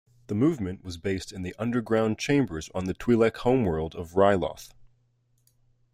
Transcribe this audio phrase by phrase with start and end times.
[0.25, 4.73] The movement was based in the underground chambers on the Twi'lek homeworld of Ryloth.